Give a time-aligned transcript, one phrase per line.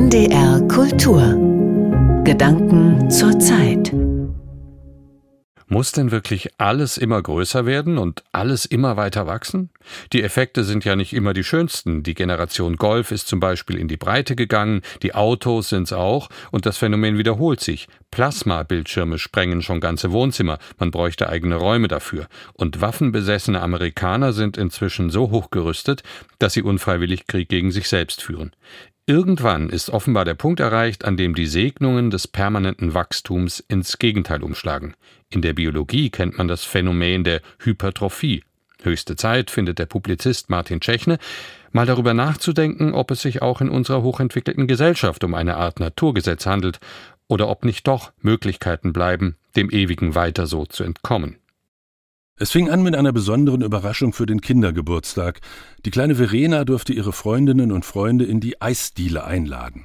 [0.00, 1.20] NDR Kultur
[2.24, 3.92] Gedanken zur Zeit
[5.70, 9.70] muss denn wirklich alles immer größer werden und alles immer weiter wachsen?
[10.12, 12.02] Die Effekte sind ja nicht immer die schönsten.
[12.02, 16.66] Die Generation Golf ist zum Beispiel in die Breite gegangen, die Autos sind's auch, und
[16.66, 17.86] das Phänomen wiederholt sich.
[18.10, 22.26] Plasma-Bildschirme sprengen schon ganze Wohnzimmer, man bräuchte eigene Räume dafür.
[22.54, 26.02] Und waffenbesessene Amerikaner sind inzwischen so hochgerüstet,
[26.40, 28.50] dass sie unfreiwillig Krieg gegen sich selbst führen.
[29.10, 34.40] Irgendwann ist offenbar der Punkt erreicht, an dem die Segnungen des permanenten Wachstums ins Gegenteil
[34.44, 34.94] umschlagen.
[35.30, 38.44] In der Biologie kennt man das Phänomen der Hypertrophie.
[38.84, 41.18] Höchste Zeit, findet der Publizist Martin Tschechne,
[41.72, 46.46] mal darüber nachzudenken, ob es sich auch in unserer hochentwickelten Gesellschaft um eine Art Naturgesetz
[46.46, 46.78] handelt
[47.26, 51.39] oder ob nicht doch Möglichkeiten bleiben, dem ewigen Weiter so zu entkommen.
[52.42, 55.40] Es fing an mit einer besonderen Überraschung für den Kindergeburtstag.
[55.84, 59.84] Die kleine Verena durfte ihre Freundinnen und Freunde in die Eisdiele einladen.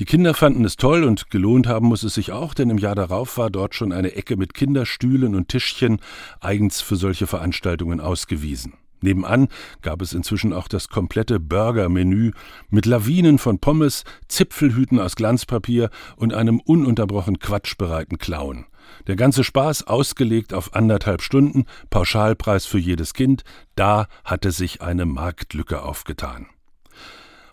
[0.00, 2.96] Die Kinder fanden es toll und gelohnt haben muss es sich auch, denn im Jahr
[2.96, 6.00] darauf war dort schon eine Ecke mit Kinderstühlen und Tischchen
[6.40, 8.72] eigens für solche Veranstaltungen ausgewiesen.
[9.00, 9.46] Nebenan
[9.80, 12.32] gab es inzwischen auch das komplette Burger-Menü
[12.68, 18.66] mit Lawinen von Pommes, Zipfelhüten aus Glanzpapier und einem ununterbrochen quatschbereiten Clown.
[19.06, 25.06] Der ganze Spaß ausgelegt auf anderthalb Stunden, Pauschalpreis für jedes Kind, da hatte sich eine
[25.06, 26.46] Marktlücke aufgetan.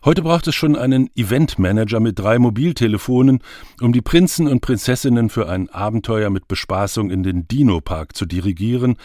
[0.05, 3.39] Heute braucht es schon einen Eventmanager mit drei Mobiltelefonen,
[3.81, 8.95] um die Prinzen und Prinzessinnen für ein Abenteuer mit Bespaßung in den Dino-Park zu dirigieren,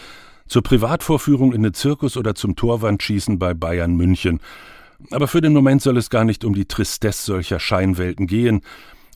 [0.46, 4.38] zur Privatvorführung in den Zirkus oder zum Torwandschießen bei Bayern München.
[5.10, 8.60] Aber für den Moment soll es gar nicht um die Tristesse solcher Scheinwelten gehen,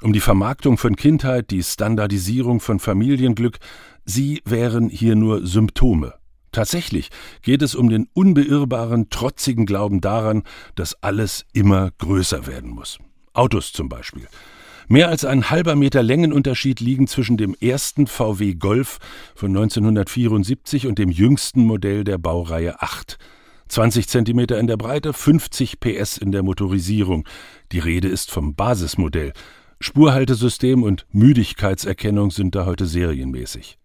[0.02, 3.58] um die Vermarktung von Kindheit, die Standardisierung von Familienglück,
[4.04, 6.14] sie wären hier nur Symptome.
[6.52, 7.10] Tatsächlich
[7.42, 12.98] geht es um den unbeirrbaren, trotzigen Glauben daran, dass alles immer größer werden muss.
[13.32, 14.26] Autos zum Beispiel.
[14.90, 18.98] Mehr als ein halber Meter Längenunterschied liegen zwischen dem ersten VW Golf
[19.34, 23.18] von 1974 und dem jüngsten Modell der Baureihe 8.
[23.68, 27.28] 20 Zentimeter in der Breite, 50 PS in der Motorisierung.
[27.70, 29.34] Die Rede ist vom Basismodell.
[29.80, 33.78] Spurhaltesystem und Müdigkeitserkennung sind da heute serienmäßig.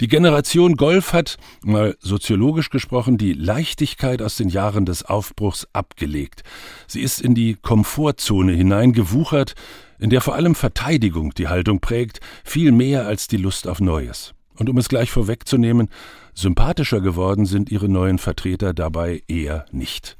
[0.00, 6.42] Die Generation Golf hat, mal soziologisch gesprochen, die Leichtigkeit aus den Jahren des Aufbruchs abgelegt.
[6.86, 9.54] Sie ist in die Komfortzone hineingewuchert,
[9.98, 14.34] in der vor allem Verteidigung die Haltung prägt, viel mehr als die Lust auf Neues.
[14.54, 15.88] Und um es gleich vorwegzunehmen,
[16.34, 20.17] sympathischer geworden sind ihre neuen Vertreter dabei eher nicht.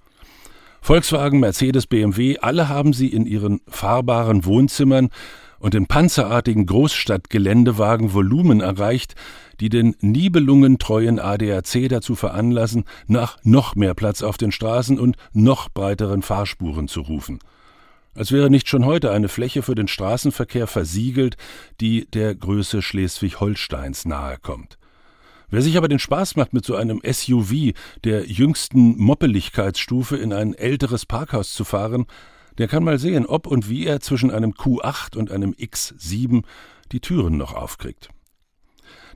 [0.80, 5.10] Volkswagen, Mercedes, BMW, alle haben sie in ihren fahrbaren Wohnzimmern
[5.58, 9.14] und in panzerartigen Großstadtgeländewagen Volumen erreicht,
[9.60, 15.68] die den nibelungentreuen ADAC dazu veranlassen, nach noch mehr Platz auf den Straßen und noch
[15.68, 17.40] breiteren Fahrspuren zu rufen.
[18.14, 21.36] Als wäre nicht schon heute eine Fläche für den Straßenverkehr versiegelt,
[21.80, 24.77] die der Größe Schleswig-Holsteins nahe kommt.
[25.50, 27.72] Wer sich aber den Spaß macht, mit so einem SUV
[28.04, 32.06] der jüngsten Moppeligkeitsstufe in ein älteres Parkhaus zu fahren,
[32.58, 36.42] der kann mal sehen, ob und wie er zwischen einem Q8 und einem X7
[36.92, 38.10] die Türen noch aufkriegt.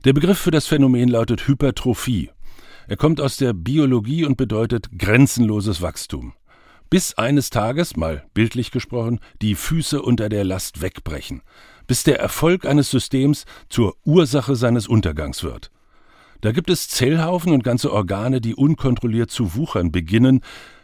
[0.05, 2.31] Der Begriff für das Phänomen lautet Hypertrophie.
[2.87, 6.33] Er kommt aus der Biologie und bedeutet grenzenloses Wachstum.
[6.89, 11.41] Bis eines Tages, mal bildlich gesprochen, die Füße unter der Last wegbrechen,
[11.87, 15.71] bis der Erfolg eines Systems zur Ursache seines Untergangs wird.
[16.43, 20.41] Da gibt es Zellhaufen und ganze Organe, die unkontrolliert zu wuchern beginnen,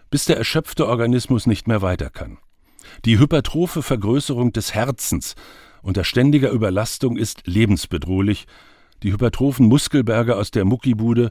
[0.09, 2.37] bis der erschöpfte Organismus nicht mehr weiter kann.
[3.03, 5.35] Die hypertrophe Vergrößerung des Herzens
[5.81, 8.45] unter ständiger Überlastung ist lebensbedrohlich.
[9.03, 11.29] Die hypertrophen Muskelberge aus der Muckibude,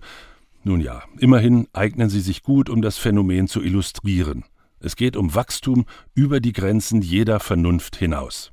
[0.62, 4.44] nun ja, immerhin eignen sie sich gut, um das Phänomen zu illustrieren.
[4.78, 8.53] Es geht um Wachstum über die Grenzen jeder Vernunft hinaus.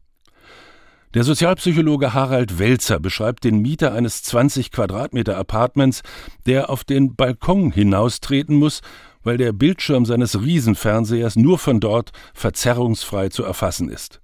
[1.16, 6.02] Der Sozialpsychologe Harald Welzer beschreibt den Mieter eines 20 Quadratmeter Apartments,
[6.46, 8.81] der auf den Balkon hinaustreten muss,
[9.24, 14.20] weil der Bildschirm seines Riesenfernsehers nur von dort verzerrungsfrei zu erfassen ist.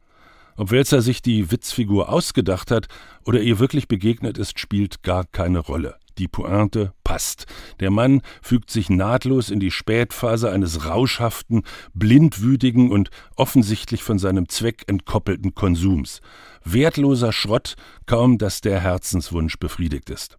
[0.57, 2.87] Ob Welzer sich die Witzfigur ausgedacht hat
[3.23, 5.95] oder ihr wirklich begegnet ist, spielt gar keine Rolle.
[6.17, 7.45] Die Pointe passt.
[7.79, 11.63] Der Mann fügt sich nahtlos in die Spätphase eines rauschhaften,
[11.93, 16.21] blindwütigen und offensichtlich von seinem Zweck entkoppelten Konsums
[16.63, 17.75] wertloser Schrott,
[18.05, 20.37] kaum dass der Herzenswunsch befriedigt ist.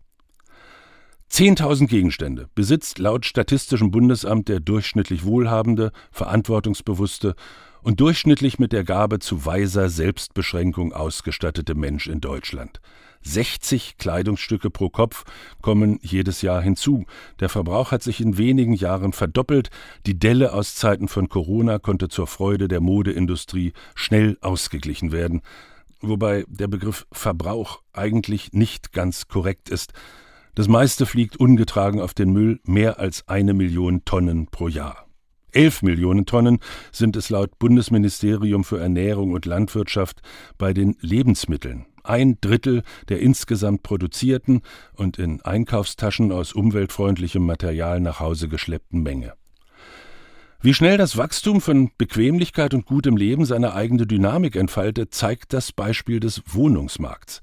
[1.29, 7.35] Zehntausend Gegenstände besitzt laut Statistischem Bundesamt der durchschnittlich wohlhabende, verantwortungsbewusste
[7.83, 12.81] und durchschnittlich mit der Gabe zu weiser Selbstbeschränkung ausgestattete Mensch in Deutschland.
[13.25, 15.25] 60 Kleidungsstücke pro Kopf
[15.61, 17.05] kommen jedes Jahr hinzu.
[17.41, 19.71] Der Verbrauch hat sich in wenigen Jahren verdoppelt.
[20.07, 25.43] Die Delle aus Zeiten von Corona konnte zur Freude der Modeindustrie schnell ausgeglichen werden.
[26.01, 29.93] Wobei der Begriff Verbrauch eigentlich nicht ganz korrekt ist.
[30.57, 35.07] Das meiste fliegt ungetragen auf den Müll, mehr als eine Million Tonnen pro Jahr.
[35.53, 36.59] Elf Millionen Tonnen
[36.93, 40.23] sind es laut Bundesministerium für Ernährung und Landwirtschaft
[40.57, 41.87] bei den Lebensmitteln.
[42.05, 44.63] Ein Drittel der insgesamt produzierten
[44.95, 49.35] und in Einkaufstaschen aus umweltfreundlichem Material nach Hause geschleppten Menge.
[50.63, 55.73] Wie schnell das Wachstum von Bequemlichkeit und gutem Leben seine eigene Dynamik entfaltet, zeigt das
[55.73, 57.41] Beispiel des Wohnungsmarkts.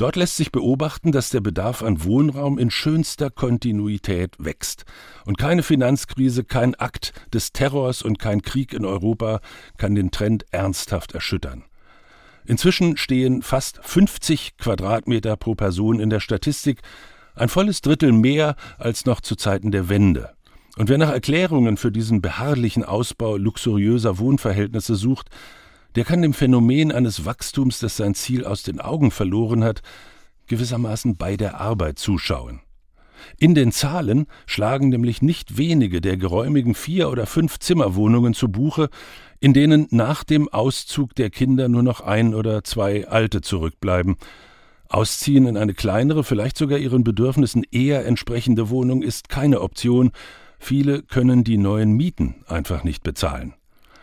[0.00, 4.86] Dort lässt sich beobachten, dass der Bedarf an Wohnraum in schönster Kontinuität wächst.
[5.26, 9.42] Und keine Finanzkrise, kein Akt des Terrors und kein Krieg in Europa
[9.76, 11.64] kann den Trend ernsthaft erschüttern.
[12.46, 16.80] Inzwischen stehen fast 50 Quadratmeter pro Person in der Statistik,
[17.34, 20.30] ein volles Drittel mehr als noch zu Zeiten der Wende.
[20.78, 25.28] Und wer nach Erklärungen für diesen beharrlichen Ausbau luxuriöser Wohnverhältnisse sucht,
[25.96, 29.82] der kann dem Phänomen eines Wachstums, das sein Ziel aus den Augen verloren hat,
[30.46, 32.60] gewissermaßen bei der Arbeit zuschauen.
[33.38, 38.88] In den Zahlen schlagen nämlich nicht wenige der geräumigen vier oder fünf Zimmerwohnungen zu Buche,
[39.40, 44.16] in denen nach dem Auszug der Kinder nur noch ein oder zwei Alte zurückbleiben.
[44.88, 50.10] Ausziehen in eine kleinere, vielleicht sogar ihren Bedürfnissen eher entsprechende Wohnung ist keine Option.
[50.58, 53.54] Viele können die neuen Mieten einfach nicht bezahlen.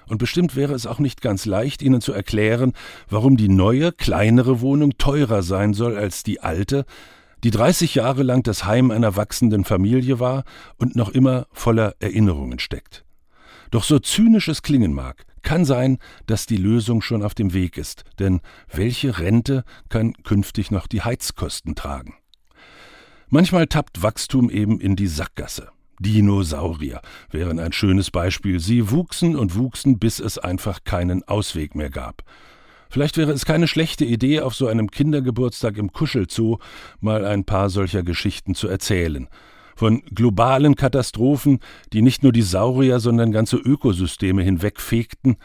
[0.08, 2.74] Und bestimmt wäre es auch nicht ganz leicht, Ihnen zu erklären,
[3.10, 6.86] warum die neue, kleinere Wohnung teurer sein soll als die alte,
[7.44, 10.44] die 30 Jahre lang das Heim einer wachsenden Familie war
[10.78, 13.06] und noch immer voller Erinnerungen steckt.
[13.70, 17.78] Doch so zynisch es klingen mag, kann sein, dass die Lösung schon auf dem Weg
[17.78, 22.16] ist, denn welche Rente kann künftig noch die Heizkosten tragen?
[23.30, 25.70] Manchmal tappt Wachstum eben in die Sackgasse.
[26.00, 27.02] Dinosaurier
[27.32, 28.60] wären ein schönes Beispiel.
[28.60, 32.24] Sie wuchsen und wuchsen, bis es einfach keinen Ausweg mehr gab.
[32.90, 36.58] Vielleicht wäre es keine schlechte Idee, auf so einem Kindergeburtstag im Kuschelzoo
[37.00, 39.28] mal ein paar solcher Geschichten zu erzählen.
[39.76, 41.60] Von globalen Katastrophen,
[41.94, 45.38] die nicht nur die Saurier, sondern ganze Ökosysteme hinwegfegten,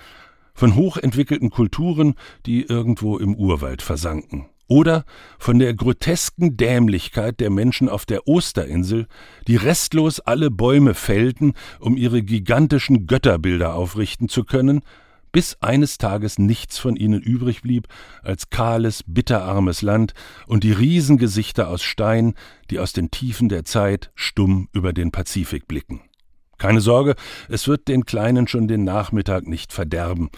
[0.54, 2.14] von hochentwickelten Kulturen,
[2.46, 4.46] die irgendwo im Urwald versanken.
[4.68, 5.04] Oder
[5.38, 9.06] von der grotesken Dämlichkeit der Menschen auf der Osterinsel,
[9.46, 14.82] die restlos alle Bäume fällten, um ihre gigantischen Götterbilder aufrichten zu können,
[15.32, 17.88] bis eines Tages nichts von ihnen übrig blieb
[18.22, 20.12] als kahles, bitterarmes Land
[20.46, 22.34] und die Riesengesichter aus Stein,
[22.70, 26.02] die aus den Tiefen der Zeit stumm über den Pazifik blicken.
[26.58, 27.16] Keine Sorge,
[27.48, 30.30] es wird den Kleinen schon den Nachmittag nicht verderben.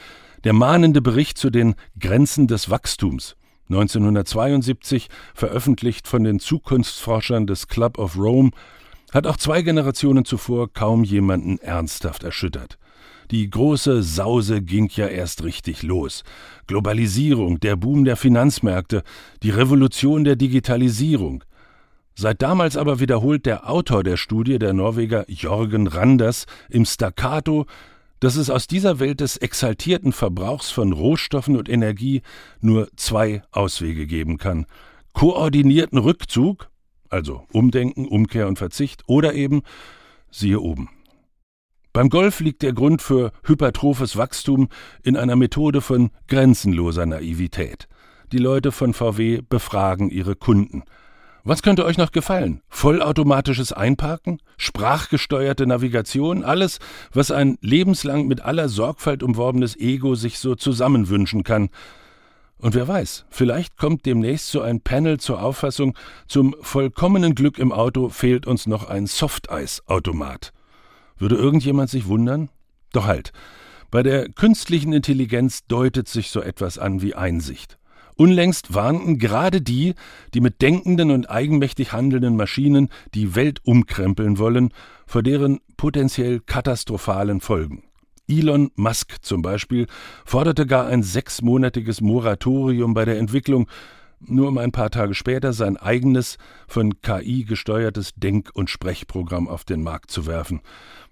[0.45, 3.37] Der mahnende Bericht zu den Grenzen des Wachstums,
[3.69, 8.51] 1972 veröffentlicht von den Zukunftsforschern des Club of Rome,
[9.13, 12.79] hat auch zwei Generationen zuvor kaum jemanden ernsthaft erschüttert.
[13.31, 16.25] Die große Sause ging ja erst richtig los.
[16.67, 19.03] Globalisierung, der Boom der Finanzmärkte,
[19.43, 21.43] die Revolution der Digitalisierung.
[22.17, 27.67] Seit damals aber wiederholt der Autor der Studie, der Norweger Jorgen Randers, im Staccato,
[28.25, 32.23] dass es aus dieser Welt des exaltierten Verbrauchs von Rohstoffen und Energie
[32.63, 34.65] nur zwei Auswege geben kann.
[35.13, 36.71] Koordinierten Rückzug,
[37.11, 39.61] also Umdenken, Umkehr und Verzicht, oder eben
[40.31, 40.89] siehe oben.
[41.93, 44.71] Beim Golf liegt der Grund für hypertrophes Wachstum
[45.03, 47.89] in einer Methode von grenzenloser Naivität.
[48.33, 50.85] Die Leute von VW befragen ihre Kunden.
[51.47, 52.63] Was könnte euch noch gefallen?
[52.71, 54.41] Vollautomatisches Einparken?
[54.57, 56.43] Sprachgesteuerte Navigation?
[56.43, 56.79] Alles,
[57.13, 61.69] was ein lebenslang mit aller Sorgfalt umworbenes Ego sich so zusammenwünschen kann.
[62.57, 65.95] Und wer weiß, vielleicht kommt demnächst so ein Panel zur Auffassung,
[66.27, 70.55] zum vollkommenen Glück im Auto fehlt uns noch ein Softeis-Automat.
[71.19, 72.49] Würde irgendjemand sich wundern?
[72.93, 73.33] Doch halt.
[73.91, 77.77] Bei der künstlichen Intelligenz deutet sich so etwas an wie Einsicht.
[78.17, 79.95] Unlängst warnten gerade die,
[80.35, 84.73] die mit denkenden und eigenmächtig handelnden Maschinen die Welt umkrempeln wollen,
[85.07, 87.83] vor deren potenziell katastrophalen Folgen.
[88.29, 89.87] Elon Musk zum Beispiel
[90.25, 93.69] forderte gar ein sechsmonatiges Moratorium bei der Entwicklung,
[94.21, 99.65] nur um ein paar Tage später sein eigenes, von KI gesteuertes Denk- und Sprechprogramm auf
[99.65, 100.63] den Markt zu werfen.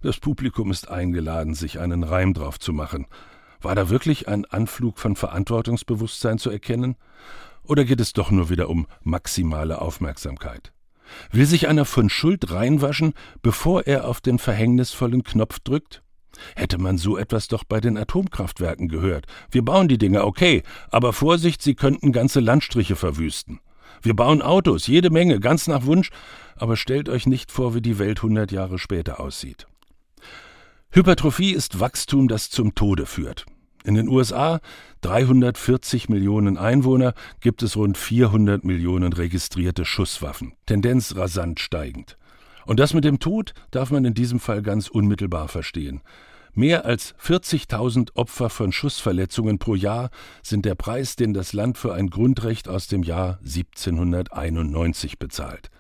[0.01, 3.07] Das Publikum ist eingeladen, sich einen Reim drauf zu machen.
[3.63, 6.97] War da wirklich ein Anflug von Verantwortungsbewusstsein zu erkennen?
[7.65, 10.73] Oder geht es doch nur wieder um maximale Aufmerksamkeit?
[11.31, 16.03] Will sich einer von Schuld reinwaschen, bevor er auf den verhängnisvollen Knopf drückt?
[16.57, 19.27] Hätte man so etwas doch bei den Atomkraftwerken gehört.
[19.51, 23.61] Wir bauen die Dinger okay, aber Vorsicht, sie könnten ganze Landstriche verwüsten.
[24.01, 26.11] Wir bauen Autos, jede Menge, ganz nach Wunsch,
[26.57, 29.67] aber stellt euch nicht vor, wie die Welt 100 Jahre später aussieht.
[30.91, 33.47] Hypertrophie ist Wachstum, das zum Tode führt.
[33.85, 34.61] In den USA,
[35.01, 42.17] 340 Millionen Einwohner, gibt es rund 400 Millionen registrierte Schusswaffen, Tendenz rasant steigend.
[42.65, 46.01] Und das mit dem Tod darf man in diesem Fall ganz unmittelbar verstehen.
[46.55, 50.11] Mehr als 40.000 Opfer von Schussverletzungen pro Jahr
[50.43, 55.71] sind der Preis, den das Land für ein Grundrecht aus dem Jahr 1791 bezahlt.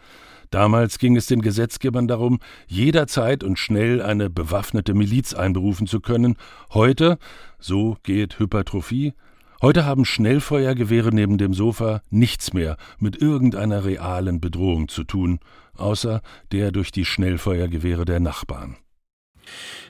[0.52, 6.37] Damals ging es den Gesetzgebern darum, jederzeit und schnell eine bewaffnete Miliz einberufen zu können.
[6.75, 7.18] Heute,
[7.59, 9.14] so geht Hypertrophie,
[9.62, 15.40] heute haben Schnellfeuergewehre neben dem Sofa nichts mehr mit irgendeiner realen Bedrohung zu tun,
[15.75, 16.21] außer
[16.52, 18.76] der durch die Schnellfeuergewehre der Nachbarn.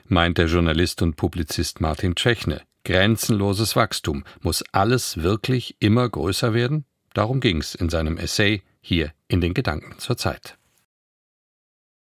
[0.07, 2.62] Meint der Journalist und Publizist Martin Tschechne.
[2.85, 4.23] Grenzenloses Wachstum.
[4.42, 6.85] Muss alles wirklich immer größer werden?
[7.14, 10.59] Darum ging's in seinem Essay hier in den Gedanken zur Zeit.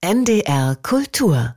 [0.02, 1.56] NDR Kultur